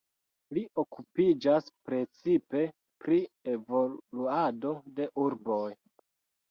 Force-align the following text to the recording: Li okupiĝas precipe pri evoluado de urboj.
Li 0.57 0.61
okupiĝas 0.83 1.67
precipe 1.89 2.65
pri 3.05 3.21
evoluado 3.55 4.75
de 5.01 5.11
urboj. 5.29 5.65